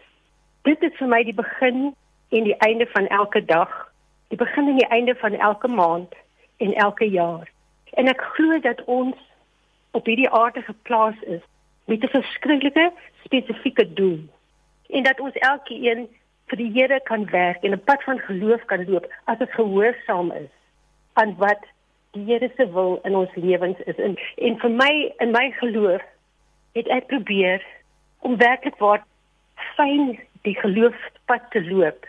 [0.65, 1.91] Dit is vir my die begin
[2.33, 3.75] en die einde van elke dag
[4.33, 6.15] die begin en die einde van elke maand
[6.65, 7.45] en elke jaar.
[7.93, 9.19] En ek glo dat ons
[9.93, 11.43] op hierdie aarde geplaas is
[11.85, 12.87] met 'n verskriklike
[13.27, 14.25] spesifieke doel.
[14.89, 16.09] En dat ons elkeen
[16.49, 20.31] vir die Here kan werk en 'n pad van geloof kan loop as ons gehoorsaam
[20.31, 20.49] is
[21.13, 21.61] aan wat
[22.13, 23.97] die Here se wil in ons lewens is.
[23.97, 24.91] En, en vir my
[25.23, 26.01] in my geloof
[26.77, 27.63] het ek probeer
[28.19, 29.03] om werklik waar
[29.75, 30.13] fyn
[30.45, 32.05] die geloofspad te loop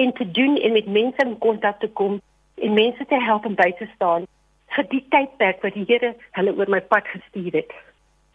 [0.00, 2.20] en te doen en met mense in kontak te kom
[2.54, 4.28] en mense te help om by te staan
[4.76, 7.72] vir die tydperk wat die Here hulle oor my pad gestuur het.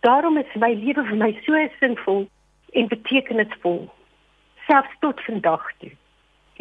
[0.05, 2.27] Daarom is my lewe vir my so sinvol
[2.77, 3.87] en betekenisvol
[4.67, 5.93] selfs tot vandag toe.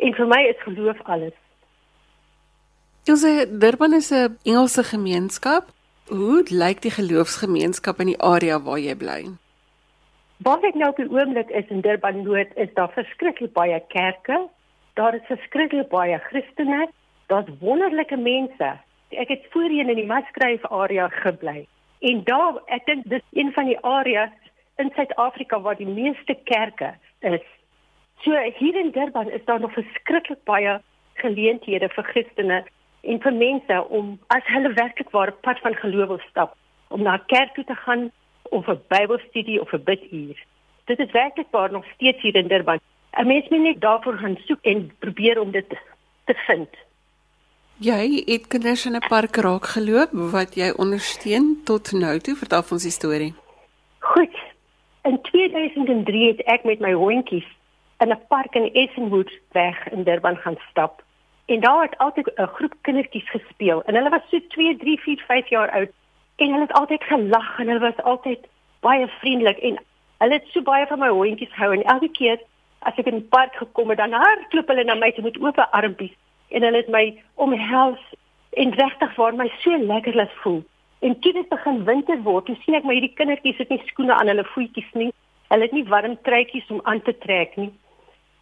[0.00, 1.36] En vir my is geloof alles.
[3.06, 5.64] Jy sê Durban is 'n Engelse gemeenskap.
[6.08, 9.20] Hoe lyk die geloofsgemeenskap in die area waar jy bly?
[10.42, 14.48] Waar ek nou op die oomblik is in Durban Noord, is daar verskriklik baie kerke.
[14.94, 16.88] Daar is verskriklik baie Christene
[17.26, 18.78] daar's wonderlike mense.
[19.08, 21.66] Ek het voorheen in die Maskryf area gebly.
[22.00, 24.34] En daar, ek dink dis een van die areas
[24.76, 27.46] in Suid-Afrika waar die meeste kerke is.
[28.18, 30.80] So hier in Durban is daar nog verskriklik baie
[31.14, 32.64] geleenthede vir Christene
[33.06, 36.56] en vir mense om as hulle werklik waar pad van geloof wil stap,
[36.88, 38.10] om na kerk toe te gaan
[38.50, 40.38] of 'n Bybelstudie of 'n biduur.
[40.84, 42.80] Dit is werklik waar nog steeds hier in Durban.
[43.18, 45.68] 'n Mens moet net daarvoor gaan soek en probeer om dit
[46.24, 46.68] te vind.
[47.78, 52.34] Jy het kinders in 'n park raak geloop wat jy ondersteun tot nou toe.
[52.34, 53.34] Vertel ons die storie.
[53.98, 54.36] Goed.
[55.02, 57.46] In 2003 het ek met my hondjies
[57.98, 61.02] in 'n park in Essenwood weg in Durban gaan stap.
[61.46, 65.24] En daar het altyd 'n groep kindertjies gespeel en hulle was so 2, 3, 4,
[65.26, 65.90] 5 jaar oud
[66.36, 68.46] en hulle het altyd gelag en hulle was altyd
[68.80, 69.78] baie vriendelik en
[70.18, 72.40] hulle het so baie van my hondjies gehou en elke keer
[72.78, 75.58] as ek in die park gekom het dan hardloop hulle na my toe met oop
[75.70, 76.14] armpies
[76.48, 78.02] en hulle het my omhels
[78.50, 80.62] en regtig waar my so lekker laat voel.
[80.98, 84.14] En toe dit begin winter word, toe sien ek maar hierdie kindertjies het nie skoene
[84.14, 85.10] aan hulle voetjies nie.
[85.48, 87.72] Hulle het nie warm truitjies om aan te trek nie.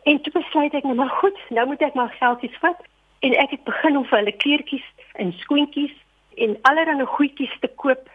[0.05, 2.85] En toe besluit ek nou maar goed, nou moet ek maar geldjies vat
[3.25, 4.87] en ek het begin om vir hulle kleertjies
[5.23, 5.95] en skoentjies
[6.45, 8.09] en allerlei goedjies te koop.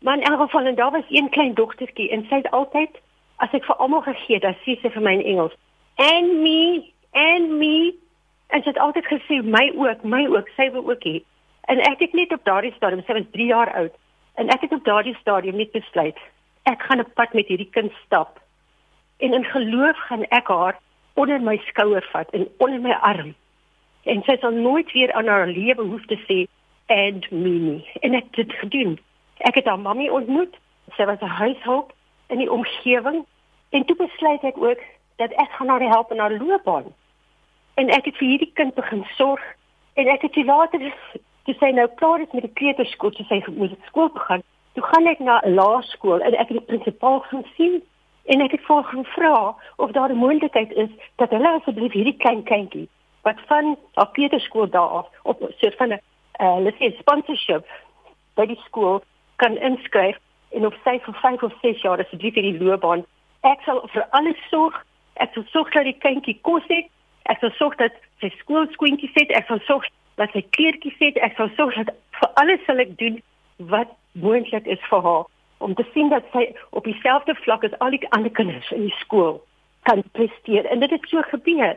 [0.00, 3.00] Maar in elk geval en daar was een klein dogtertjie en sy het altyd
[3.44, 5.56] as ek vir almal gegee, dan sê sy vir my in Engels,
[5.96, 7.94] "And me, and me."
[8.48, 11.22] En sy het altyd gesê my ook, my ook, sy wil ook hê.
[11.68, 13.92] En ek het net op daardie stadium, sy was 3 jaar oud,
[14.34, 16.18] en ek het op daardie stadium net besluit,
[16.62, 18.40] ek gaan 'n pad met hierdie kind stap.
[19.18, 20.78] En in geloof gaan ek haar
[21.14, 23.34] onder my skouer vat en onder my arm.
[24.10, 26.40] En sy sal nooit weer aan haar lewe hoef te sê
[26.90, 27.82] and me nie.
[28.00, 28.98] En ek het dit gedoen.
[29.46, 30.56] Ek het haar mammy ontmoet.
[30.96, 31.92] Sy was 'n huishulp
[32.30, 33.24] in die omgewing
[33.70, 34.80] en toe besluit ek ook
[35.16, 36.84] dat ek gaan haar help in haar loopbaan
[37.74, 39.42] en ek het vir hierdie kind begin sorg
[39.94, 40.94] en ek het later
[41.44, 44.42] toe sy nou klaar is met die kleuterskool toe sy moet skool begin
[44.78, 47.80] toe gaan ek na laerskool en ek het die prinsipaal gaan sien
[48.30, 52.16] En ek het vir hom gevra of daar 'n moontlikheid is dat hulle asseblief hierdie
[52.16, 52.88] klein kindjie
[53.22, 56.00] wat van haar Peterskool daar op 'n soort van 'n
[56.40, 57.66] uh, let's say sponsorship
[58.34, 59.02] by die skool
[59.36, 60.16] kan inskryf
[60.48, 63.04] en of sy vir 5 of 6 jaar asseblief hierdie loopbaan.
[63.46, 64.76] Ek sal vir alles sorg.
[65.14, 66.88] Ek sal sorg dat die kindjie kos het.
[67.32, 69.32] Ek sal sorg dat sy skoolskoentjies het.
[69.36, 69.86] Ek sal sorg
[70.20, 71.20] dat sy kleertjies het.
[71.24, 73.20] Ek sal sorg dat vir alles sal ek doen
[73.72, 75.28] wat moontlik is vir haar.
[75.58, 78.98] Om te sien dat sy op dieselfde vlak as al die ander kinders in die
[78.98, 79.40] skool
[79.88, 80.66] kan presteer.
[80.66, 81.76] En dit het so gebeur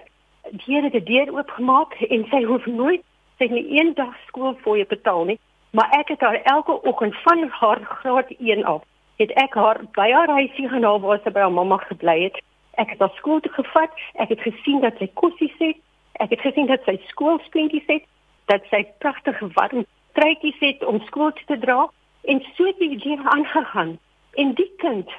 [0.51, 3.03] die Here het die deur oopgemaak en sy hoef nooit
[3.37, 5.39] sy nie een dag skool vir jou betaal nie,
[5.71, 8.83] maar ek het haar elke oggend van haar graad 1 af
[9.21, 12.37] het ek haar by haar huisie genaal waar sy by haar mamma gebly het.
[12.81, 13.91] Ek het haar skool toe gevat.
[14.13, 15.77] Ek het gesien dat sy kossies het.
[16.23, 18.05] Ek het gesien dat sy skoolsplintjies het,
[18.51, 19.85] dat sy pragtige warm
[20.17, 21.87] truitjies het om skool toe te dra
[22.29, 23.95] en so het die lewe aangegaan.
[24.37, 25.09] En die kind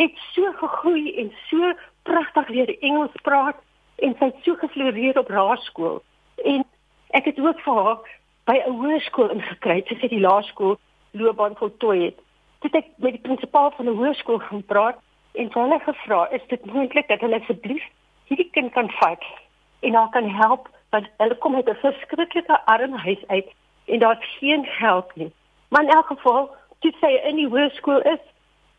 [0.00, 1.70] het so gegroei en so
[2.02, 3.60] pragtig leer Engels praat
[3.96, 6.02] en sy het so gefloreer op laerskool.
[6.44, 6.64] En
[7.14, 7.98] ek het ook vir haar
[8.44, 10.76] by 'n hoërskool ingekry sy het die laerskool
[11.10, 12.18] loopbaan voltooi het.
[12.60, 14.98] Dit ek met die prinsipaal van 'n hoërskool gaan praat
[15.32, 17.84] en vir hulle gevra is dit moontlik dat hulle asseblief
[18.28, 19.24] hierdie kind kan vat
[19.80, 20.68] en haar kan help?
[20.90, 23.48] Want hulle kom uit 'n verskriklike arm huis uit
[23.84, 25.32] en daar's geen geld nie.
[25.68, 28.20] Maar in elk geval dit sê in die hoërskool is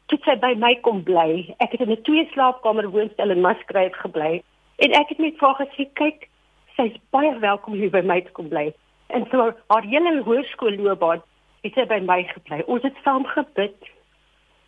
[0.06, 1.56] dit sê by my kom bly.
[1.58, 4.44] Ek het in 'n twee slaapkamer woonstel in Maskryf gebly
[4.76, 6.28] En ek het net vir haar gesê, kyk,
[6.76, 8.68] sy's baie welkom hier by my te kom bly.
[9.16, 11.24] En so haar hele hoërskoolloopbaan
[11.64, 12.60] het sy by my gebly.
[12.68, 13.92] Ons het saam gebid.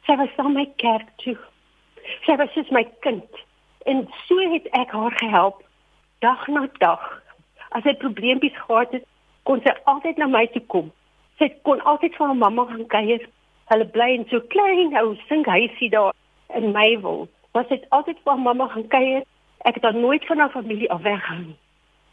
[0.08, 1.36] Sy was saam my kerk toe.
[2.26, 3.44] Sy was soos my kind.
[3.86, 5.64] En so het ek haar gehelp
[6.24, 7.04] dag na dag.
[7.76, 9.04] As sy probleempies gehad het,
[9.44, 10.92] kon sy altyd na my toe kom.
[11.40, 13.28] Sy kon altyd vir haar mamma gaan kuier.
[13.68, 16.16] Hulle bly in so klein ou singhuisie daar
[16.56, 17.28] in Meywil.
[17.52, 19.28] Was dit altyd vir haar mamma gaan kuier?
[19.58, 21.58] Ek het dan nooit van haar familie af weggaan nie.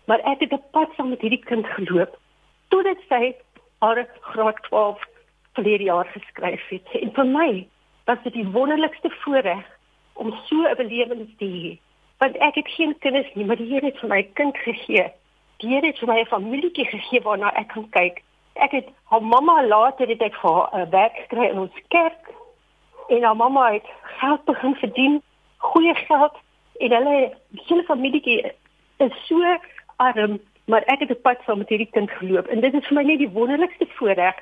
[0.04, 2.18] Maar ek het 'n pad saam met hierdie kind geloop
[2.68, 3.34] totdat sy
[3.78, 5.02] haar graad 12
[5.52, 6.88] verlede jaar geskryf het.
[7.00, 7.66] En vir my
[8.04, 9.64] was dit die wonderlikste voorreg
[10.12, 11.78] om so 'n belewenis te hê.
[12.18, 15.12] Want ek het geen kinders nie, maar die Here het vir my 'n kind gegee.
[15.56, 18.22] Die Here het vir my 'n familietjie gegee waarna ek kan kyk.
[18.54, 22.34] Ek het haar mamma later het ek vir haar 'n werk gekry in ons kerk
[23.08, 25.22] en haar mamma het geld begin verdien,
[25.56, 26.36] goeie geld
[26.78, 27.32] en hulle
[27.68, 28.52] hele familie
[28.96, 29.56] is so
[29.96, 32.46] arm maar ek het 'n pad saam met hierdie kind geloop.
[32.46, 34.36] En dit is vir my net die wonderlikste voorreg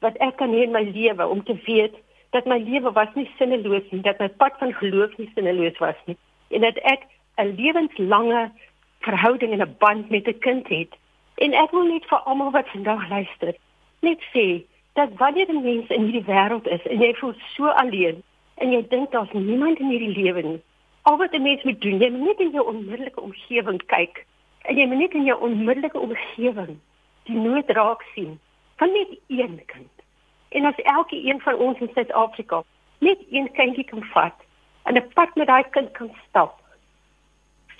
[0.00, 1.94] wat ek kan hê in my lewe om te weet
[2.30, 6.00] dat my lewe was nie sinneloos nie dat my pad van geloof nie sinneloos was
[6.04, 6.16] nie.
[6.50, 7.02] En dat ek
[7.36, 8.50] 'n lewenslange
[9.00, 10.92] verhouding en 'n band met 'n kind het.
[11.34, 13.54] En ek wil net vir almal wat vandag luister
[14.00, 18.22] net sê dat wanneer 'n mens in hierdie wêreld is en jy voel so alleen
[18.54, 20.60] en jy dink daar's niemand in hierdie lewe nie
[21.06, 24.26] al wat 'n mens moet doen, jy moet net in jou onmiddellike omgewing kyk.
[24.58, 26.78] En jy moet net in jou onmiddellike omgewing
[27.22, 28.40] die nood raak sien
[28.76, 29.94] van net een kind.
[30.48, 32.62] En as elke een van ons in Suid-Afrika
[32.98, 34.38] net een kindjie kan vat
[34.82, 36.60] en 'n pad met daai kind kan stap.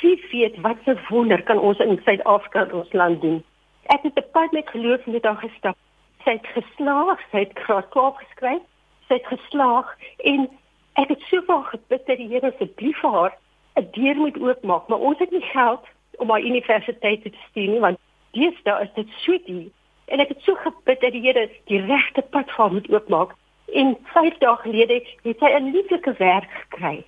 [0.00, 3.44] Wie weet wat 'n wonder kan ons in Suid-Afrika in ons land doen.
[3.82, 5.76] Ek het 'n pad met geloof met haar gestap.
[6.24, 8.62] Sy het geslaag, sy het graad 12 geskryf.
[9.08, 10.48] Sy het geslaag en
[10.96, 13.34] Ek het soveel gebid dat die Here asseblief vir haar
[13.76, 15.84] 'n deur moet oopmaak, maar ons het nie geld
[16.18, 17.98] om haar universiteit te stuur nie, want
[18.32, 19.68] dis daar is dit so duur.
[20.06, 23.34] En ek het so gebid dat die Here die regte pad vir haar moet oopmaak.
[23.72, 27.04] En 5 dae gelede het sy 'n lieflike werk gekry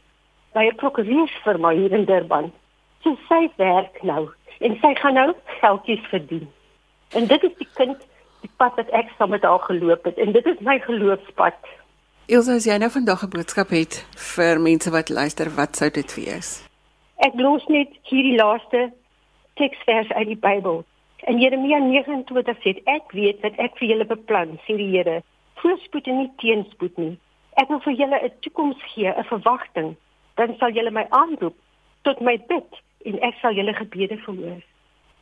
[0.52, 2.52] by 'n prokureursfirma hier in Durban.
[3.02, 4.28] So sy werk nou
[4.60, 6.48] en sy gaan nou geldjies verdien.
[7.14, 8.06] En dit is die kind
[8.40, 11.54] die pad wat ek saam met haar geloop het en dit is my geloofspad.
[12.28, 14.04] Ilse, as jy nou vandag 'n boodskap het
[14.36, 16.60] vir mense wat luister, wat sou dit wees?
[17.24, 18.92] Ek los net hierdie laaste
[19.56, 20.84] teksvers uit die Bybel.
[21.24, 25.22] In Jeremia 29 sê ek weet dat ek vir julle beplan, sê die Here,
[25.54, 27.18] voorspoed en nie teenspoed nie.
[27.56, 29.96] Ek wil vir julle 'n toekoms gee, 'n verwagting.
[30.36, 31.56] Dan sal julle my aanroep
[32.02, 32.70] tot my bid
[33.06, 34.60] en ek sal julle gebede verhoor.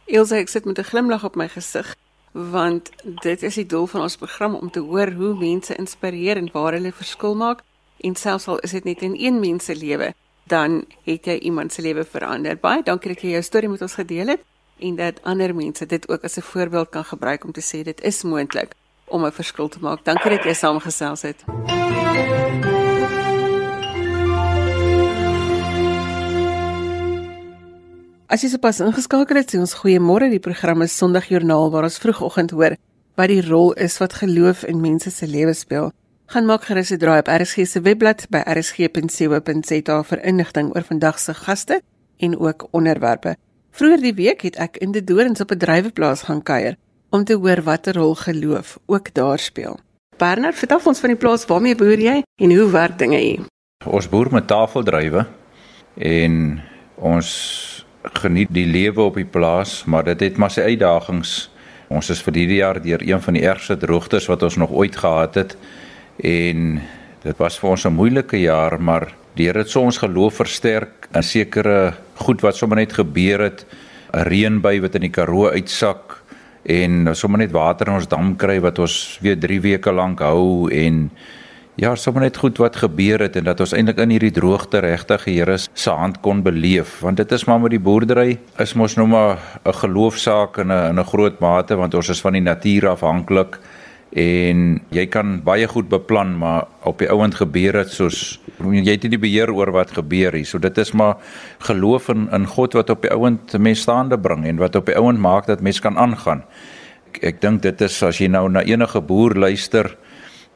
[0.07, 1.95] Ilse, ek sit met 'n glimlag op my gesig
[2.37, 2.91] want
[3.23, 6.77] dit is die doel van ons program om te hoor hoe mense inspireer en waar
[6.77, 7.63] hulle verskil maak
[8.05, 10.13] en selfs al is dit net in een mens se lewe
[10.45, 12.59] dan het jy iemand se lewe verander.
[12.61, 14.45] Baie dankie dat jy jou storie met ons gedeel het
[14.79, 18.01] en dat ander mense dit ook as 'n voorbeeld kan gebruik om te sê dit
[18.01, 20.05] is moontlik om 'n verskil te maak.
[20.05, 22.76] Dankie dat jy saamgesels het.
[28.27, 30.27] As jy sopas ingeskakel het, sê ons goeiemôre.
[30.33, 32.75] Die program is Sondagjoernaal waar ons vroegoggend hoor
[33.17, 35.93] wat die rol is wat geloof in mense se lewens speel.
[36.35, 41.19] Gaan maak gerus 'n draai op RSG se webblad by rsg.co.za vir inligting oor vandag
[41.19, 41.81] se gaste
[42.19, 43.37] en ook onderwerpe.
[43.71, 46.77] Vroeger die week het ek in die Dorings op 'n dryweplaas gaan kuier
[47.11, 49.79] om te hoor watter rol geloof ook daar speel.
[50.19, 53.47] Bernard, vertel ons van die plaas waarmee boer jy en hoe werk dinge hier?
[53.87, 55.27] Ons boer met tafeldrywe
[55.95, 56.61] en
[56.97, 57.76] ons
[58.13, 61.51] geniet die lewe op die plaas, maar dit het maar sy uitdagings.
[61.89, 64.97] Ons is vir hierdie jaar deur een van die ergste droogtes wat ons nog ooit
[64.97, 65.57] gehad het
[66.23, 66.81] en
[67.23, 71.23] dit was vir ons 'n moeilike jaar, maar deur dit so ons geloof versterk in
[71.23, 73.67] sekere goed wat sommer net gebeur het,
[74.13, 76.23] 'n reënbuy wat in die Karoo uitsak
[76.65, 80.71] en sommer net water in ons dam kry wat ons weer 3 weke lank hou
[80.73, 81.11] en
[81.77, 85.27] ja, sommer net goed wat gebeur het en dat ons eintlik in hierdie droogte regtig
[85.29, 87.01] die Here se hand kon beleef.
[87.05, 90.91] Want dit is maar met die boerdery is mos nou maar 'n geloofsaak in 'n
[90.91, 93.59] in 'n groot mate want ons is van die natuur afhanklik
[94.13, 99.03] en jy kan baie goed beplan maar op die ouend gebeur dit soos jy het
[99.03, 101.17] nie die beheer oor wat gebeur hier so dit is maar
[101.59, 104.97] geloof in in God wat op die ouend mense staande bring en wat op die
[104.97, 106.45] ouend maak dat mense kan aangaan.
[107.13, 109.97] Ek, ek dink dit is as jy nou na enige boer luister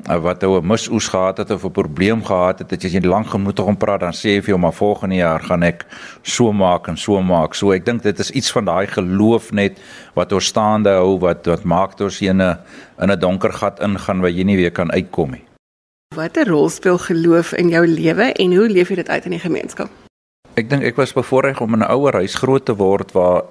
[0.05, 3.59] wat ou 'n misoes gehad het of 'n probleem gehad het, dat jy lank genoeg
[3.59, 5.87] om praat dan sê jy vir jou maar volgende jaar gaan ek
[6.23, 7.55] so maak en so maak.
[7.55, 9.81] So ek dink dit is iets van daai geloof net
[10.15, 12.59] wat ons staande hou wat wat maak ons in 'n
[13.01, 15.45] in 'n donker gat ingaan waar jy nie weer kan uitkom nie.
[16.15, 19.39] Watter rol speel geloof in jou lewe en hoe leef jy dit uit in die
[19.39, 19.89] gemeenskap?
[20.55, 23.43] Ek dink ek was bevoorreg om in 'n ouer huis groot te word waar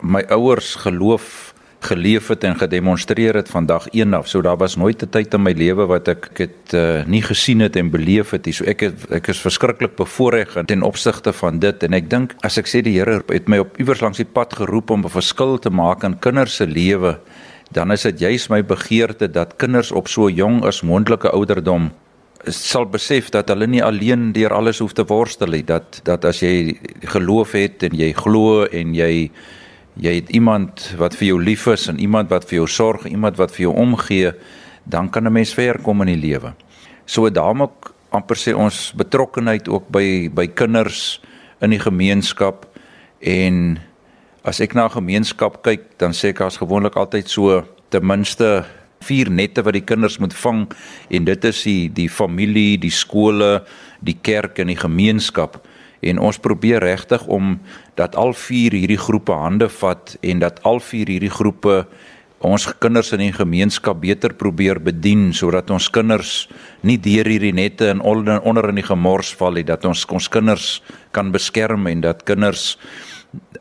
[0.00, 4.28] my ouers geloof geleef het en gedemonstreer het vandag een af.
[4.28, 7.60] So daar was nooit 'n tyd in my lewe wat ek dit uh, nie gesien
[7.60, 8.54] het en beleef het nie.
[8.54, 12.58] So ek het, ek is verskriklik bevoorreg ten opsigte van dit en ek dink as
[12.58, 15.58] ek sê die Here het my op iewers langs die pad geroep om 'n verskil
[15.58, 17.20] te maak in kinders se lewe,
[17.72, 21.90] dan is dit juis my begeerte dat kinders op so jong as moontlike ouderdom
[22.52, 26.42] sal besef dat hulle nie alleen deur alles hoef te worstel nie dat dat as
[26.42, 29.30] jy geloof het en jy glo en jy
[30.00, 33.38] jy het iemand wat vir jou lief is en iemand wat vir jou sorg, iemand
[33.40, 34.32] wat vir jou omgee,
[34.84, 36.54] dan kan 'n mens ver kom in die lewe.
[37.06, 41.20] So daarom ook amper sê ons betrokkenheid ook by by kinders
[41.60, 42.66] in die gemeenskap.
[43.20, 43.78] En
[44.44, 48.64] as ek na 'n gemeenskap kyk, dan sê ek as gewoonlik altyd so ten minste
[49.00, 50.72] vier nette wat die kinders moet vang.
[51.10, 53.64] En dit is die die familie, die skole,
[54.00, 55.66] die kerk en die gemeenskap
[56.10, 57.56] en ons probeer regtig om
[57.98, 61.84] dat al vier hierdie groepe hande vat en dat al vier hierdie groepe
[62.46, 66.48] ons kinders in die gemeenskap beter probeer bedien sodat ons kinders
[66.82, 70.28] nie deur hierdie nette en onder, onder in die gemors val nie dat ons ons
[70.28, 70.82] kinders
[71.16, 72.76] kan beskerm en dat kinders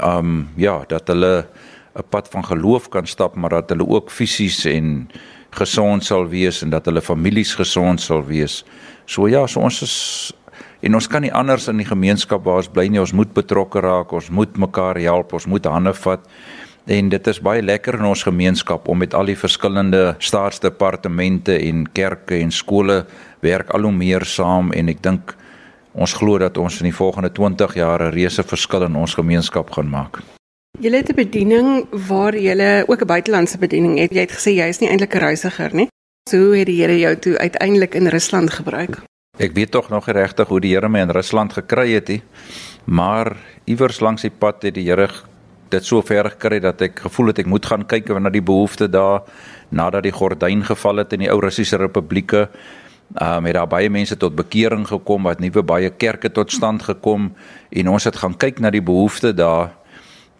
[0.04, 1.48] um ja dat hulle
[1.96, 5.08] 'n pad van geloof kan stap maar dat hulle ook fisies en
[5.56, 8.64] gesond sal wees en dat hulle families gesond sal wees.
[9.06, 9.98] So ja, so ons is
[10.86, 13.02] en ons kan nie anders in die gemeenskap waar ons bly nie.
[13.02, 16.28] Ons moet betrokke raak, ons moet mekaar help, ons moet hande vat.
[16.86, 21.88] En dit is baie lekker in ons gemeenskap om met al die verskillende staatsdepartemente en
[21.90, 23.00] kerke en skole
[23.42, 25.34] werk al hoe meer saam en ek dink
[25.96, 29.72] ons glo dat ons in die volgende 20 jaar 'n reuse verskil in ons gemeenskap
[29.72, 30.22] gaan maak.
[30.80, 34.12] Jy het 'n bediening waar jy ook 'n buitelandse bediening het.
[34.12, 35.88] Jy het gesê jy is nie eintlik 'n reisiger nie.
[36.30, 39.02] So hoe het die Here jou toe uiteindelik in Rusland gebruik?
[39.36, 42.22] Ek weet tog nog regtig hoe die Here my in Rusland gekry het, he.
[42.86, 43.34] maar
[43.68, 45.10] iewers langs die pad het die Here
[45.70, 48.94] dit so ver gekry dat ek gevoel het ek moet gaan kyk na die behoeftes
[48.94, 49.26] daar
[49.76, 52.48] nadat die gordyn geval het in die ou Russiese republieke.
[53.20, 56.84] Ehm um, het daar baie mense tot bekering gekom, wat nuwe baie kerke tot stand
[56.84, 57.34] gekom
[57.70, 59.76] en ons het gaan kyk na die behoeftes daar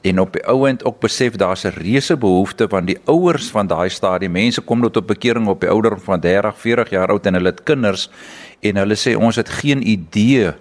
[0.06, 3.90] en op die ouend ook besef daar's 'n reuse behoefte van die ouers van daai
[3.90, 4.30] stadie.
[4.30, 7.64] Mense kom tot bekering op die ouderdom van 30, 40 jaar oud en hulle het
[7.64, 8.10] kinders
[8.62, 10.54] en hulle sê ons het geen idee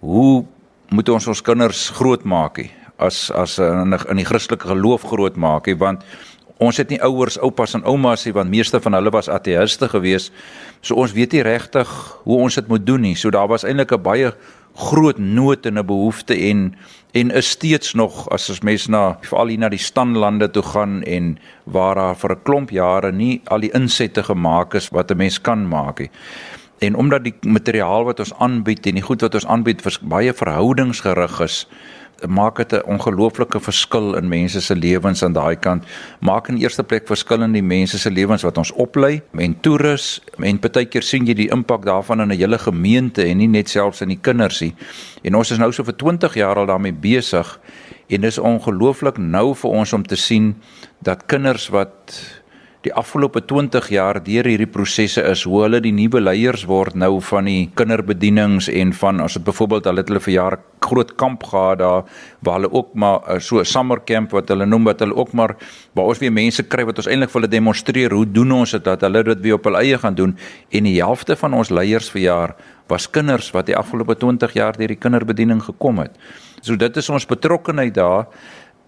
[0.00, 0.44] hoe
[0.90, 5.78] moet ons ons kinders grootmaak nie as as in in die Christelike geloof grootmaak nie
[5.78, 6.04] want
[6.58, 10.32] ons het nie ouers, oupas en oumas nie want meeste van hulle was ateïste geweest.
[10.82, 11.90] So ons weet nie regtig
[12.24, 13.14] hoe ons dit moet doen nie.
[13.14, 14.32] So daar was eintlik 'n baie
[14.74, 16.74] groot nood en 'n behoefte en
[17.14, 21.02] en is steeds nog as ons mense na veral hier na die standlande toe gaan
[21.02, 25.16] en waar daar vir 'n klomp jare nie al die insette gemaak is wat 'n
[25.16, 26.10] mens kan maak nie.
[26.78, 31.40] En omdat die materiaal wat ons aanbied en die goed wat ons aanbied baie verhoudingsgerig
[31.40, 31.66] is,
[32.26, 35.84] maak dit 'n ongelooflike verskil in mense se lewens aan daai kant.
[36.20, 40.20] Maak in eerste plek verskil in die mense se lewens wat ons oplei en toerus
[40.38, 43.68] en baie keer sien jy die impak daarvan in 'n hele gemeente en nie net
[43.68, 44.74] selfs in die kinders nie.
[45.22, 47.60] En ons is nou so vir 20 jaar al daarmee besig
[48.08, 50.56] en dis ongelooflik nou vir ons om te sien
[51.02, 52.37] dat kinders wat
[52.86, 57.16] die afgelope 20 jaar deur hierdie prosesse is hoe hulle die nuwe leiers word nou
[57.26, 61.42] van die kinderbedienings en van as dit byvoorbeeld hulle het hulle vir jare groot kamp
[61.50, 62.06] gehad daar
[62.46, 65.32] waar hulle ook maar eh, so 'n summer camp wat hulle noem wat hulle ook
[65.32, 65.56] maar
[65.94, 68.84] waar ons weer mense kry wat ons eintlik vir hulle demonstreer hoe doen ons dit
[68.84, 70.36] dat hulle dit weer op hul eie gaan doen
[70.70, 72.54] en die helfte van ons leiers vir jaar
[72.88, 76.14] was kinders wat die afgelope 20 jaar deur die kinderbediening gekom het.
[76.62, 78.26] So dit is ons betrokkeheid daar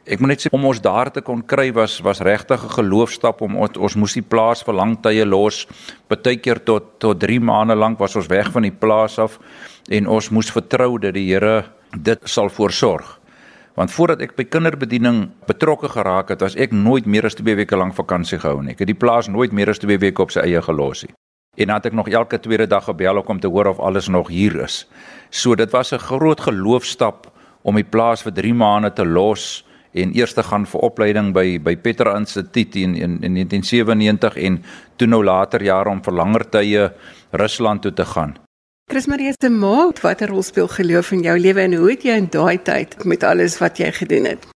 [0.06, 3.40] ek moet net sê om ons daar te kon kry was was regtig 'n geloofstap
[3.42, 5.66] om ons, ons moes die plaas vir lang tye los.
[6.08, 9.38] Partykeer tot tot 3 maande lank was ons weg van die plaas af
[9.88, 11.64] en ons moes vertrou dat die Here
[11.96, 13.18] dit sal voorsorg.
[13.74, 17.76] Want voordat ek by kinderbediening betrokke geraak het, was ek nooit meer as 2 weke
[17.76, 18.72] lank vakansie gehou nie.
[18.72, 21.14] Ek het die plaas nooit meer as 2 weke op sy eie gelos nie.
[21.56, 24.28] En dan het ek nog elke tweede dag gebel om te hoor of alles nog
[24.28, 24.86] hier is.
[25.30, 27.32] So dit was 'n groot geloofstap
[27.62, 31.58] om die plaas vir 3 maande te los en eers te gaan vir opleiding by
[31.58, 34.62] by Petra Instituut in, in in 1997 en
[34.96, 36.92] toe nou later jare om vir langer tye
[37.30, 38.36] Rusland toe te gaan.
[38.90, 42.16] Chris Marie se ma, watter rol speel geloof in jou lewe en hoe het jy
[42.18, 44.48] in daai tyd met alles wat jy gedoen het?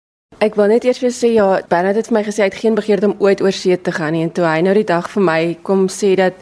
[0.41, 2.75] Ek wil net eers vir sê ja, Bernard het vir my gesê hy het geen
[2.75, 5.23] begeerte om ooit oor see te gaan nie en toe hy nou die dag vir
[5.23, 6.34] my kom sê dat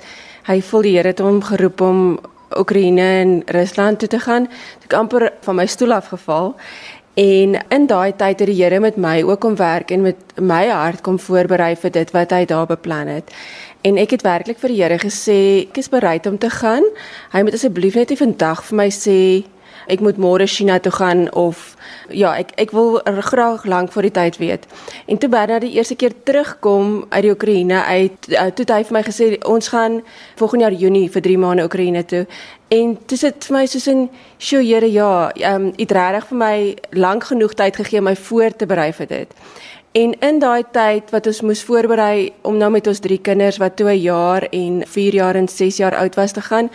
[0.48, 2.00] hy voel die Here het hom geroep om
[2.58, 6.56] Oekraïne en Rusland toe te gaan, het ek amper van my stoel afgeval
[7.14, 10.68] En in daai tyd het die Here met my ook om werk en met my
[10.68, 13.34] hart kom voorberei vir dit wat hy daar beplan het.
[13.82, 16.88] En ek het werklik vir die Here gesê ek is bereid om te gaan.
[17.34, 19.44] Hy moet asseblief net nie vandag vir my sê
[19.88, 21.76] ek moet môre China toe gaan of
[22.10, 24.66] ja, ek ek wil graag lank voor die tyd weet.
[25.06, 28.84] En toe Bernard die eerste keer terugkom uit die Oekraïne uit, uh, toe het hy
[28.84, 30.02] vir my gesê ons gaan
[30.36, 32.26] volgende jaar Junie vir 3 maande Oekraïne toe.
[32.72, 36.38] En dit sit vir my soos 'n sjoe Here ja, ehm um, het regtig vir
[36.38, 39.28] my lank genoeg tyd gegee om my voor te berei vir dit.
[39.92, 43.76] En in daai tyd wat ons moes voorberei om nou met ons drie kinders wat
[43.76, 46.70] 2 jaar en 4 jaar en 6 jaar oud was te gaan,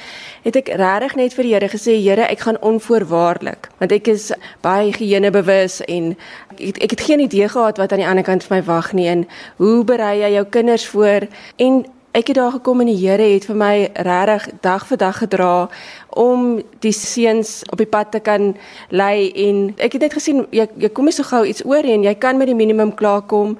[0.44, 4.28] het ek regtig net vir die Here gesê, Here, ek gaan onvoorwaardelik, want ek is
[4.60, 6.12] baie higiëne bewus en
[6.58, 9.08] ek, ek het geen idee gehad wat aan die ander kant vir my wag nie
[9.08, 9.24] en
[9.56, 11.24] hoe berei jy jou kinders voor?
[11.56, 11.86] En
[12.16, 15.68] ek het daar gekom en die Here het vir my regtig dag vir dag gedra
[16.16, 18.54] om die seuns op die pad te kan
[18.88, 22.06] lei en ek het net gesien jy jy kom nie so gou iets oor en
[22.06, 23.58] jy kan met die minimum klaarkom.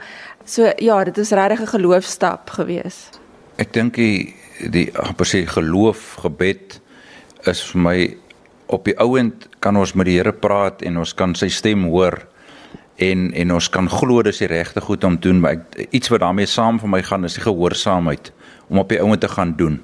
[0.49, 3.11] So ja, dit is regtig 'n geloofstap gewees.
[3.59, 4.35] Ek dink die
[4.73, 6.81] die amper sê geloof gebed
[7.45, 8.17] is vir my
[8.67, 12.27] op die ouend kan ons met die Here praat en ons kan sy stem hoor
[12.97, 16.21] en en ons kan glo dis die regte goed om doen maar ek, iets wat
[16.21, 18.33] daarmee saam vir my gaan is die gehoorsaamheid
[18.69, 19.81] om op die ouend te gaan doen.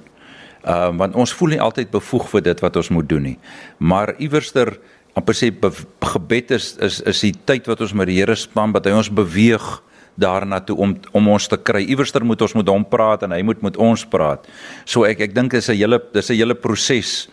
[0.63, 3.37] Ehm uh, want ons voel nie altyd bevoeg vir dit wat ons moet doen nie.
[3.77, 4.77] Maar iewerster
[5.13, 5.51] amper sê
[5.99, 9.11] gebed is is is die tyd wat ons met die Here span wat hy ons
[9.11, 9.81] beweeg
[10.15, 11.83] daarna toe om om ons te kry.
[11.83, 14.47] Iewerster moet ons met hom praat en hy moet met ons praat.
[14.85, 17.29] So ek ek dink dis 'n hele dis 'n hele proses.